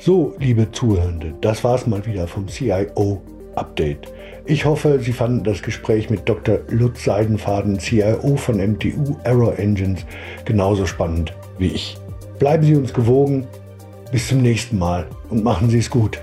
So, 0.00 0.34
liebe 0.38 0.70
Zuhörende, 0.70 1.34
das 1.40 1.64
war's 1.64 1.86
mal 1.86 2.04
wieder 2.06 2.26
vom 2.28 2.46
CIO 2.46 3.22
Update. 3.56 4.12
Ich 4.46 4.64
hoffe, 4.64 5.00
Sie 5.00 5.12
fanden 5.12 5.42
das 5.44 5.62
Gespräch 5.62 6.10
mit 6.10 6.28
Dr. 6.28 6.60
Lutz 6.68 7.04
Seidenfaden, 7.04 7.78
CIO 7.78 8.36
von 8.36 8.56
MTU 8.56 9.16
Error 9.24 9.58
Engines, 9.58 10.04
genauso 10.44 10.86
spannend 10.86 11.34
wie 11.58 11.68
ich. 11.68 11.98
Bleiben 12.38 12.64
Sie 12.64 12.76
uns 12.76 12.92
gewogen. 12.92 13.46
Bis 14.12 14.28
zum 14.28 14.42
nächsten 14.42 14.78
Mal 14.78 15.08
und 15.30 15.42
machen 15.42 15.70
Sie 15.70 15.78
es 15.78 15.90
gut. 15.90 16.20